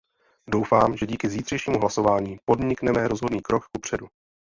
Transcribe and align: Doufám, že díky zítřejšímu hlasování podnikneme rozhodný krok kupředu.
Doufám, 0.49 0.97
že 0.97 1.05
díky 1.07 1.29
zítřejšímu 1.29 1.79
hlasování 1.79 2.37
podnikneme 2.45 3.07
rozhodný 3.07 3.41
krok 3.41 3.63
kupředu. 3.75 4.07